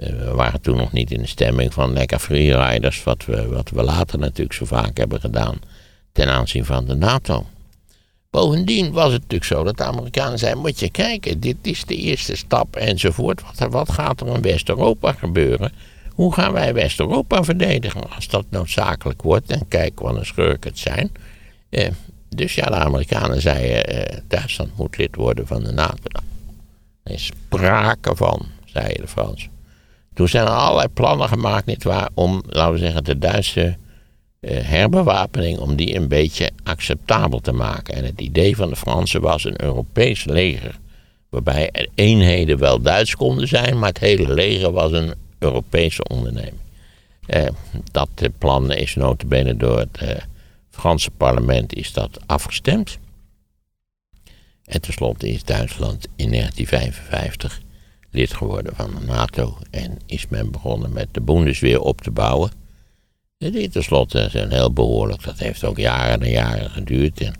[0.00, 3.04] we waren toen nog niet in de stemming van lekker freeriders.
[3.04, 5.58] Wat we, wat we later natuurlijk zo vaak hebben gedaan
[6.12, 7.46] ten aanzien van de NATO.
[8.30, 11.96] Bovendien was het natuurlijk zo dat de Amerikanen zeiden: Moet je kijken, dit is de
[11.96, 13.42] eerste stap enzovoort.
[13.42, 15.72] Wat, wat gaat er in West-Europa gebeuren?
[16.14, 19.50] Hoe gaan wij West-Europa verdedigen als dat noodzakelijk wordt?
[19.50, 21.10] En kijk wat een schurk het zijn.
[21.70, 21.90] Eh,
[22.28, 26.20] dus ja, de Amerikanen zeiden: eh, Duitsland moet lid worden van de NATO.
[27.02, 29.59] Er is sprake van, zeiden de Fransen.
[30.14, 33.76] Toen zijn er allerlei plannen gemaakt, nietwaar, om, laten we zeggen, de Duitse
[34.40, 37.94] eh, herbewapening, om die een beetje acceptabel te maken.
[37.94, 40.78] En het idee van de Fransen was een Europees leger,
[41.28, 46.60] waarbij eenheden wel Duits konden zijn, maar het hele leger was een Europese onderneming.
[47.26, 47.48] Eh,
[47.92, 49.98] dat eh, plan is notabene door het
[50.70, 52.98] Franse parlement is dat afgestemd.
[54.64, 57.60] En tenslotte is Duitsland in 1955
[58.10, 62.50] lid geworden van de NATO en is men begonnen met de Bundeswehr op te bouwen.
[63.38, 67.20] Die tenslotte zijn heel behoorlijk, dat heeft ook jaren en jaren geduurd.
[67.20, 67.34] En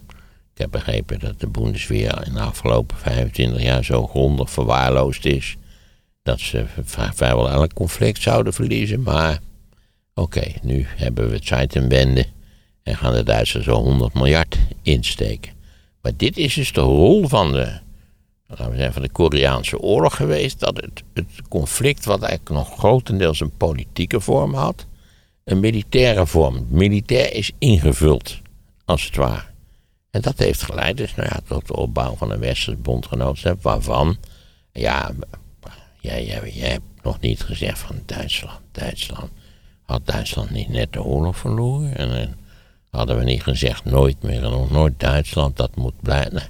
[0.54, 5.56] ik heb begrepen dat de Bundeswehr in de afgelopen 25 jaar zo grondig verwaarloosd is.
[6.22, 9.02] Dat ze vrijwel elk conflict zouden verliezen.
[9.02, 9.38] Maar
[10.14, 12.26] oké, nu hebben we het Zeitenwende
[12.82, 15.52] en gaan de Duitsers zo 100 miljard insteken.
[16.02, 17.78] Maar dit is dus de rol van de,
[18.58, 20.60] we zeggen, van de Koreaanse oorlog geweest.
[20.60, 24.86] Dat het, het conflict, wat eigenlijk nog grotendeels een politieke vorm had,
[25.44, 26.66] een militaire vorm.
[26.68, 28.38] Militair is ingevuld,
[28.84, 29.48] als het ware.
[30.10, 34.16] En dat heeft geleid dus, nou ja, tot de opbouw van een Westers bondgenootschap, waarvan,
[34.72, 35.10] ja,
[36.00, 38.60] jij, hebt nog niet gezegd van Duitsland.
[38.72, 39.30] Duitsland.
[39.82, 41.96] Had Duitsland niet net de oorlog verloren?
[41.96, 42.36] En, en
[42.90, 46.42] hadden we niet gezegd nooit meer nog nooit Duitsland, dat moet blijven.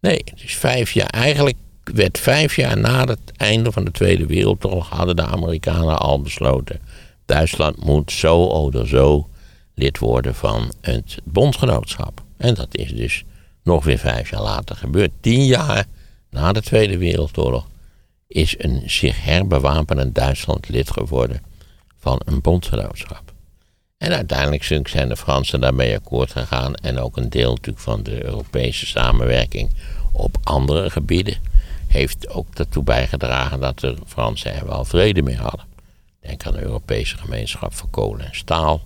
[0.00, 0.24] Nee.
[0.36, 1.08] is vijf jaar.
[1.08, 6.20] Eigenlijk werd vijf jaar na het einde van de Tweede Wereldoorlog hadden de Amerikanen al
[6.20, 6.80] besloten.
[7.26, 9.28] Duitsland moet zo of zo
[9.74, 12.22] lid worden van het bondgenootschap.
[12.36, 13.24] En dat is dus
[13.62, 15.10] nog weer vijf jaar later gebeurd.
[15.20, 15.86] Tien jaar
[16.30, 17.66] na de Tweede Wereldoorlog
[18.26, 21.42] is een zich herbewapenend Duitsland lid geworden
[21.98, 23.27] van een bondgenootschap.
[23.98, 28.24] En uiteindelijk zijn de Fransen daarmee akkoord gegaan en ook een deel natuurlijk van de
[28.24, 29.70] Europese samenwerking
[30.12, 31.36] op andere gebieden
[31.86, 35.66] heeft ook ertoe bijgedragen dat de Fransen er wel vrede mee hadden.
[36.20, 38.80] Denk aan de Europese gemeenschap voor kolen en staal.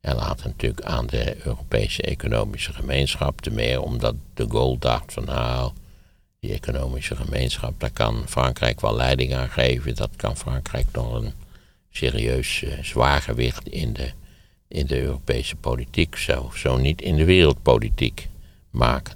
[0.00, 3.40] En later natuurlijk aan de Europese economische gemeenschap.
[3.40, 5.72] Te meer omdat de Gaulle dacht van nou,
[6.40, 9.94] die economische gemeenschap, daar kan Frankrijk wel leiding aan geven.
[9.94, 11.32] Dat kan Frankrijk nog een
[11.90, 14.10] serieus uh, zwaargewicht in de,
[14.68, 18.28] in de Europese politiek, zo, zo niet in de wereldpolitiek
[18.70, 19.14] maken.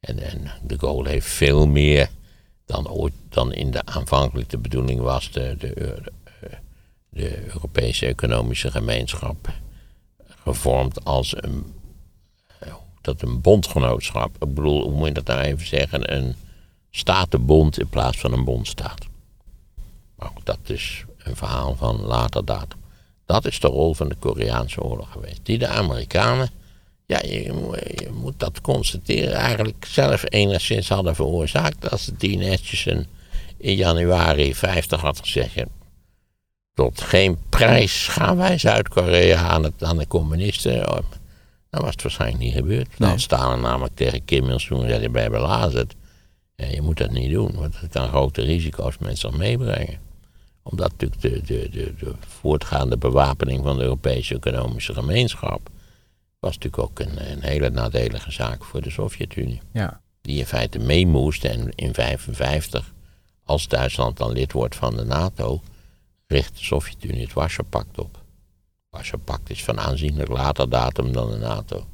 [0.00, 2.10] En, de Gaulle heeft veel meer
[2.66, 6.02] dan ooit dan in de aanvankelijk de bedoeling was de, de,
[7.08, 9.48] de, Europese economische gemeenschap
[10.42, 11.74] gevormd als een,
[13.00, 14.34] dat een bondgenootschap.
[14.34, 16.16] Ik bedoel, hoe moet je dat nou even zeggen?
[16.16, 16.34] Een
[16.90, 19.06] statenbond in plaats van een bondstaat.
[20.16, 22.79] Maar dat is een verhaal van later datum.
[23.30, 25.40] Dat is de rol van de Koreaanse oorlog geweest.
[25.42, 26.50] Die de Amerikanen,
[27.06, 27.42] ja, je,
[27.94, 31.90] je moet dat constateren, eigenlijk zelf enigszins hadden veroorzaakt.
[31.90, 33.06] Als de die netjes in
[33.74, 35.62] januari 50 had gezegd,
[36.74, 40.84] tot geen prijs gaan wij Zuid-Korea aan, het, aan de communisten.
[41.70, 42.88] Dan was het waarschijnlijk niet gebeurd.
[42.98, 43.18] Dan nee.
[43.18, 45.94] staan er namelijk tegen Kim Il-sung en zei bij belazerd.
[46.56, 50.09] Ja, je moet dat niet doen, want het kan grote risico's met zich meebrengen.
[50.70, 55.68] Omdat natuurlijk de, de, de, de, voortgaande bewapening van de Europese economische gemeenschap
[56.38, 59.60] was natuurlijk ook een, een hele nadelige zaak voor de Sovjet-Unie.
[59.72, 60.00] Ja.
[60.20, 62.92] Die in feite mee moest en in 1955,
[63.44, 65.62] als Duitsland dan lid wordt van de NATO,
[66.26, 68.14] richt de Sovjet-Unie het Warschau-pact op.
[68.14, 68.22] Het
[68.90, 71.86] Warschau-pact is van aanzienlijk later datum dan de NATO.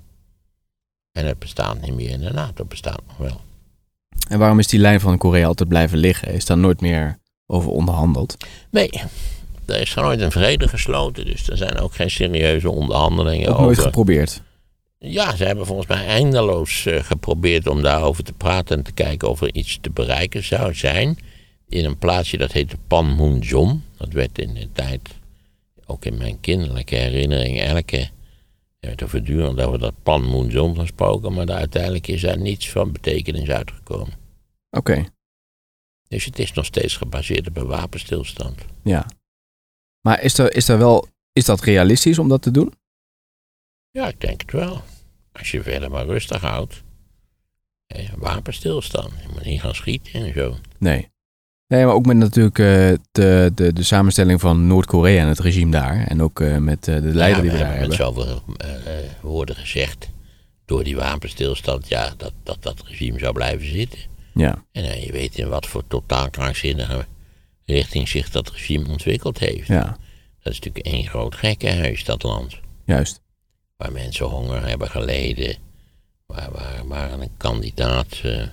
[1.13, 3.41] En het bestaat niet meer en de NATO bestaat nog wel.
[4.29, 6.33] En waarom is die lijn van Korea altijd blijven liggen?
[6.33, 8.37] Is daar nooit meer over onderhandeld?
[8.71, 8.91] Nee,
[9.67, 13.65] er is nooit een vrede gesloten, dus er zijn ook geen serieuze onderhandelingen ook over.
[13.65, 14.43] nooit geprobeerd?
[14.99, 19.29] Ja, ze hebben volgens mij eindeloos uh, geprobeerd om daarover te praten en te kijken
[19.29, 21.19] of er iets te bereiken zou zijn
[21.69, 23.83] in een plaatsje dat heette Panmunjom.
[23.97, 25.01] Dat werd in de tijd,
[25.87, 27.99] ook in mijn kinderlijke herinnering, elke
[28.81, 32.93] Er werd er voortdurend over dat Panmunjom gesproken, maar daar uiteindelijk is daar niets van
[32.93, 34.15] betekenis uitgekomen.
[34.71, 35.05] Oké,
[36.09, 38.61] Dus het is nog steeds gebaseerd op een wapenstilstand.
[38.83, 39.07] ja.
[40.01, 42.73] Maar is, er, is, er wel, is dat realistisch om dat te doen?
[43.91, 44.83] Ja, ik denk het wel.
[45.33, 46.83] Als je verder maar rustig houdt.
[47.87, 49.13] Hé, wapenstilstand.
[49.23, 50.57] Je moet niet gaan schieten en zo.
[50.79, 51.09] Nee.
[51.67, 55.71] Nee, maar ook met natuurlijk eh, de, de, de samenstelling van Noord-Korea en het regime
[55.71, 56.07] daar.
[56.07, 58.99] En ook eh, met eh, de leider ja, die we daar hebben met zoveel eh,
[58.99, 60.09] eh, woorden gezegd.
[60.65, 63.99] Door die wapenstilstand, ja, dat, dat dat regime zou blijven zitten.
[64.37, 67.07] Ja, En eh, je weet in wat voor totaal krankzinnige
[67.65, 69.67] richting zich dat regime ontwikkeld heeft.
[69.67, 69.85] ja,
[70.43, 72.61] Dat is natuurlijk één groot gekkenhuis, dat land.
[72.85, 73.21] juist.
[73.77, 75.57] Waar mensen honger hebben geleden.
[76.27, 78.51] Waar, waar, waar een kandidaat, eh, eh,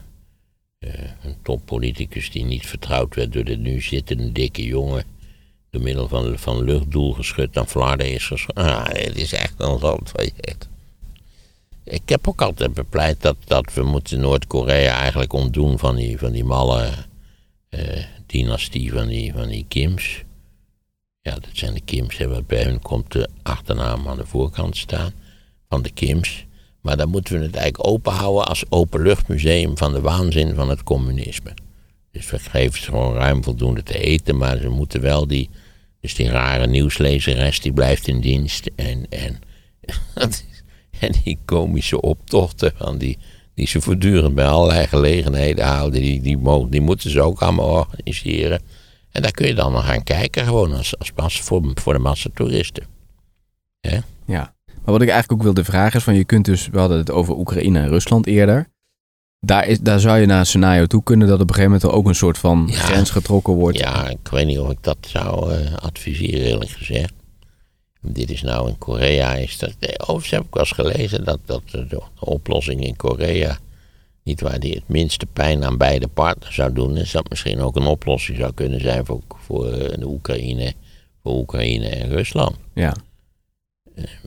[1.23, 5.03] een toppoliticus die niet vertrouwd werd door de nu zittende dikke jongen.
[5.69, 8.63] Door middel van, van luchtdoelgeschut naar Vlaarden is geschoten.
[8.63, 10.69] Ah, het is echt een land waar je echt...
[11.83, 16.31] Ik heb ook altijd bepleit dat, dat we moeten Noord-Korea eigenlijk ontdoen van die, van
[16.31, 16.89] die malle
[17.69, 20.23] eh, dynastie van die, van die Kims.
[21.21, 22.17] Ja, dat zijn de Kims.
[22.17, 25.13] En bij hun komt de achternaam aan de voorkant staan
[25.69, 26.45] van de Kims.
[26.81, 30.83] Maar dan moeten we het eigenlijk open houden als openluchtmuseum van de waanzin van het
[30.83, 31.53] communisme.
[32.11, 35.49] Dus we geven ze gewoon ruim voldoende te eten, maar ze moeten wel die.
[35.99, 38.69] Dus die rare nieuwslezeres die blijft in dienst.
[38.75, 39.39] En, en,
[41.07, 43.17] en die komische optochten van die,
[43.55, 48.61] die ze voortdurend bij allerlei gelegenheden houden, die, die, die moeten ze ook allemaal organiseren.
[49.11, 51.99] En daar kun je dan nog gaan kijken, gewoon als, als, als voor, voor de
[51.99, 52.83] massa toeristen.
[54.25, 54.53] Ja.
[54.65, 57.11] Maar wat ik eigenlijk ook wilde vragen is van je kunt dus, we hadden het
[57.11, 58.67] over Oekraïne en Rusland eerder.
[59.39, 61.89] Daar, is, daar zou je naar een scenario toe kunnen dat op een gegeven moment
[61.91, 62.77] er ook een soort van Ja.
[62.77, 63.77] grens getrokken wordt.
[63.77, 67.13] Ja, ik weet niet of ik dat zou eh, adviseren, eerlijk gezegd.
[68.05, 69.33] Dit is nou in Korea.
[69.33, 72.95] Is dat, nee, overigens heb ik wel eens gelezen dat, dat de, de oplossing in
[72.95, 73.57] Korea.
[74.23, 76.97] niet waar die het minste pijn aan beide partners zou doen.
[76.97, 80.73] is dat misschien ook een oplossing zou kunnen zijn voor, voor eh, de Oekraïne,
[81.23, 82.55] voor Oekraïne en Rusland.
[82.73, 82.93] Ja,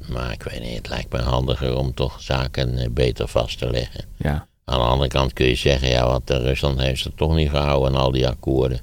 [0.08, 3.70] Maar ik weet niet, het lijkt me handiger om toch zaken eh, beter vast te
[3.70, 4.04] leggen.
[4.16, 7.34] ja, Aan de andere kant kun je zeggen, ja, wat eh, Rusland heeft ze toch
[7.34, 8.80] niet gehouden aan al die akkoorden.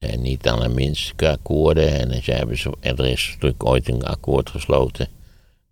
[0.00, 1.98] En niet aan de minste akkoorden.
[1.98, 5.08] En dan hebben ze, er is natuurlijk ooit een akkoord gesloten.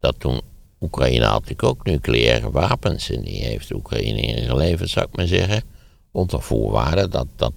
[0.00, 0.40] Dat toen
[0.80, 3.10] Oekraïne had natuurlijk ook nucleaire wapens.
[3.10, 5.62] En die heeft Oekraïne ingeleverd, zou ik maar zeggen.
[6.12, 7.52] Onder voorwaarde dat, dat,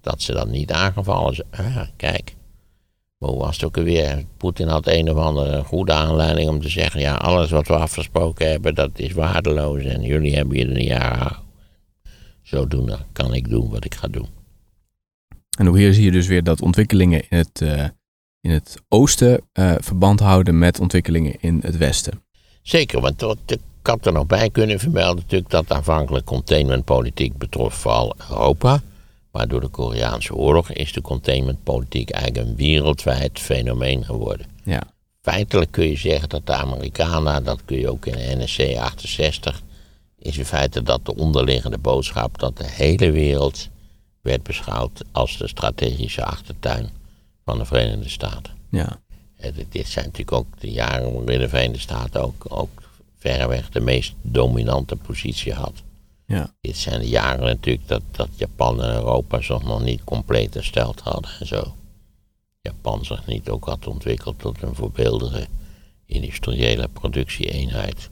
[0.00, 1.48] dat ze dan niet aangevallen zijn.
[1.50, 2.34] Ah, kijk.
[3.18, 4.24] Maar hoe was het ook alweer?
[4.36, 8.50] Poetin had een of andere goede aanleiding om te zeggen: ja, alles wat we afgesproken
[8.50, 9.82] hebben, dat is waardeloos.
[9.82, 11.44] En jullie hebben je er niet aan.
[12.42, 14.35] Zodoende kan ik doen wat ik ga doen.
[15.56, 17.84] En ook hier zie je dus weer dat ontwikkelingen in het, eh,
[18.40, 22.22] in het oosten eh, verband houden met ontwikkelingen in het westen.
[22.62, 28.14] Zeker, want ik had er nog bij kunnen vermelden natuurlijk dat aanvankelijk containmentpolitiek betrof vooral
[28.30, 28.82] Europa.
[29.32, 34.46] Maar door de Koreaanse oorlog is de containmentpolitiek eigenlijk een wereldwijd fenomeen geworden.
[34.64, 34.82] Ja,
[35.26, 39.62] Feitelijk kun je zeggen dat de Amerikanen, dat kun je ook in de NSC 68,
[40.18, 43.68] is in feite dat de onderliggende boodschap dat de hele wereld
[44.26, 46.88] werd beschouwd als de strategische achtertuin
[47.44, 48.54] van de Verenigde Staten.
[48.70, 49.00] ja,
[49.36, 52.82] Eh, dit- Dit zijn natuurlijk ook de jaren waarin de Verenigde Staten ook, ook
[53.18, 55.72] verreweg de meest dominante positie had.
[56.26, 60.54] ja, Dit zijn de jaren natuurlijk dat, dat Japan en Europa zich nog niet compleet
[60.54, 61.74] hersteld hadden en zo.
[62.60, 65.46] Japan zich niet ook had ontwikkeld tot een voorbeeldige
[66.06, 68.08] industriële productieeenheid.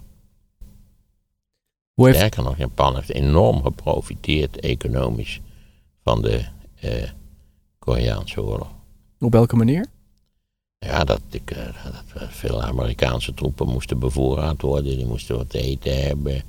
[1.95, 5.41] Hoe heeft, Sterker nog, Japan heeft enorm geprofiteerd economisch
[6.05, 6.45] van de
[6.81, 7.11] eh,
[7.79, 8.69] Koreaanse oorlog.
[9.21, 9.87] op welke manier?
[10.79, 14.97] Ja, dat, ik, eh, dat veel Amerikaanse troepen moesten bevoorraad worden.
[14.97, 16.43] Die moesten wat te eten hebben.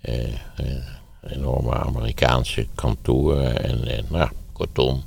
[0.00, 0.84] Eh, eh,
[1.22, 3.64] enorme Amerikaanse kantoren.
[3.64, 5.02] En, en nou, kortom.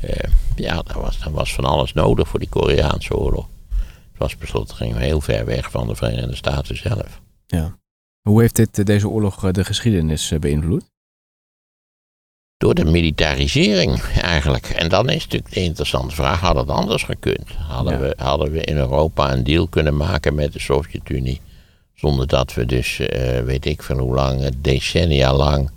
[0.00, 3.46] eh, ja, dat was, was van alles nodig voor die Koreaanse oorlog.
[4.10, 7.20] Het was besloten, gingen we heel ver weg van de Verenigde Staten zelf.
[7.46, 7.78] Ja.
[8.22, 10.84] Hoe heeft dit, deze oorlog eh, de geschiedenis beïnvloed?
[12.58, 14.66] Door de militarisering eigenlijk.
[14.66, 17.48] En dan is natuurlijk de interessante vraag: had het anders gekund?
[17.68, 17.98] Hadden, Ja.
[17.98, 21.40] we, hadden we in Europa een deal kunnen maken met de Sovjet-Unie?
[21.94, 25.70] Zonder dat we dus, eh, weet ik veel hoe lang, decennia lang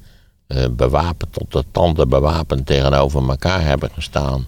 [0.47, 4.47] eh, bewapend tot de tanden bewapend tegenover elkaar hebben gestaan.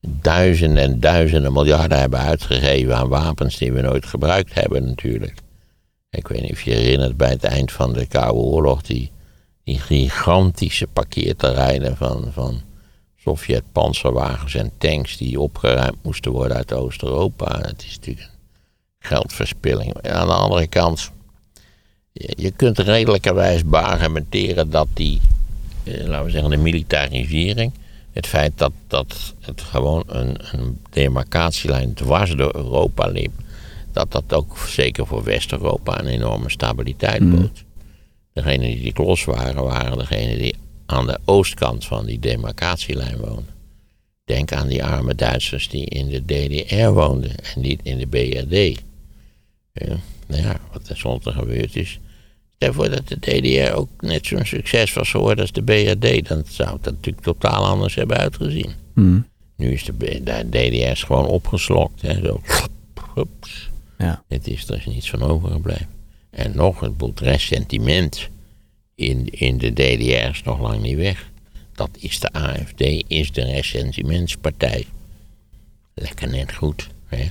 [0.00, 5.34] Duizenden en duizenden miljarden hebben uitgegeven aan wapens die we nooit gebruikt hebben natuurlijk.
[6.10, 9.10] Ik weet niet of je herinnert bij het eind van de Koude Oorlog die
[9.68, 12.60] die gigantische parkeerterreinen van, van
[13.16, 17.60] Sovjet-panzerwagens en tanks die opgeruimd moesten worden uit Oost-Europa.
[17.60, 18.30] Het is natuurlijk
[18.98, 20.02] geldverspilling.
[20.02, 21.10] Aan de andere kant,
[22.12, 25.20] je, je kunt redelijkerwijs beargumenteren dat die,
[25.84, 27.72] eh, laten we zeggen, de militarisering,
[28.12, 33.32] het feit dat, dat het gewoon een, een demarcatielijn dwars door Europa liep,
[33.92, 37.66] dat dat ook zeker voor West-Europa een enorme stabiliteit bood.
[38.42, 40.54] Degenen die klos waren, waren degenen die
[40.86, 43.56] aan de oostkant van die demarcatielijn woonden.
[44.24, 48.82] Denk aan die arme Duitsers die in de DDR woonden en niet in de BRD.
[49.72, 51.98] Ja, nou ja, wat er tenslotte gebeurd is.
[52.54, 56.42] Stel voor dat de DDR ook net zo'n succes was geworden als de BRD, dan
[56.48, 58.72] zou het natuurlijk totaal anders hebben uitgezien.
[58.94, 59.26] Hmm.
[59.56, 62.02] Nu is de, DDR gewoon opgeslokt.
[62.02, 62.40] Hè, zo.
[63.98, 64.22] Ja.
[64.28, 65.97] Het is er is niets van overgebleven.
[66.30, 68.28] En nog, het boet ressentiment
[68.94, 71.30] in, in de DDR is nog lang niet weg.
[71.72, 74.86] Dat is de AFD, is de ressentimentspartij.
[75.94, 76.88] Lekker net goed.
[77.06, 77.26] Hè?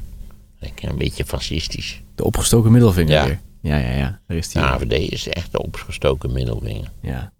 [0.60, 2.02] Lekker een beetje fascistisch.
[2.16, 3.26] De opgestoken middelvinger Ja.
[3.26, 3.39] weer.
[3.62, 4.20] Ja, ja, ja.
[4.28, 4.62] Daar is die.
[4.62, 6.91] De AFD is echt de opgestoken middelvinger.
[7.02, 7.32] Ja,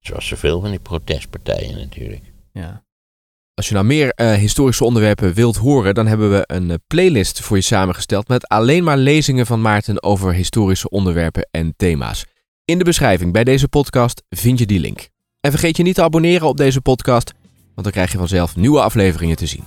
[0.00, 2.22] Zoals zoveel van die protestpartijen natuurlijk.
[2.52, 2.84] ja.
[3.54, 7.40] Als je nou meer eh, historische onderwerpen wilt horen, dan hebben we een eh, playlist
[7.40, 12.24] voor je samengesteld met alleen maar lezingen van Maarten over historische onderwerpen en thema's.
[12.64, 15.08] In de beschrijving bij deze podcast vind je die link.
[15.40, 18.80] En vergeet je niet te abonneren op deze podcast, want dan krijg je vanzelf nieuwe
[18.80, 19.64] afleveringen te zien.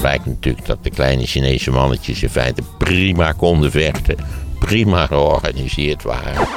[0.00, 4.16] Blijkt natuurlijk dat de kleine Chinese mannetjes in feite prima konden vechten.
[4.58, 6.48] Prima georganiseerd waren.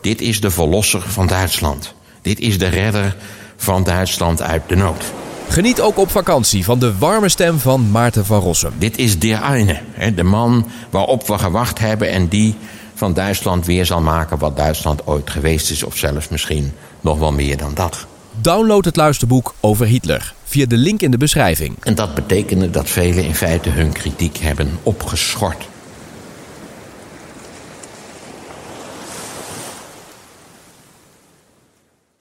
[0.00, 1.94] Dit is de verlosser van Duitsland.
[2.22, 3.16] Dit is de redder
[3.60, 5.04] van Duitsland uit de nood.
[5.48, 8.72] Geniet ook op vakantie van de warme stem van Maarten van Rossum.
[8.78, 9.80] Dit is der eine,
[10.14, 12.54] de man waarop we gewacht hebben en die
[12.94, 17.32] van Duitsland weer zal maken wat Duitsland ooit geweest is, of zelfs misschien nog wel
[17.32, 18.06] meer dan dat.
[18.40, 21.76] Download het luisterboek over Hitler via de link in de beschrijving.
[21.80, 25.68] En dat betekende dat velen in feite hun kritiek hebben opgeschort.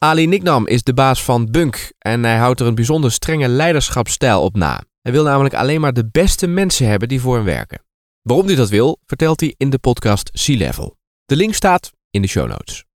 [0.01, 4.41] Ali Nicknam is de baas van Bunk en hij houdt er een bijzonder strenge leiderschapsstijl
[4.41, 4.83] op na.
[5.01, 7.83] Hij wil namelijk alleen maar de beste mensen hebben die voor hem werken.
[8.21, 10.97] Waarom hij dat wil, vertelt hij in de podcast Sea Level.
[11.25, 12.88] De link staat in de show notes.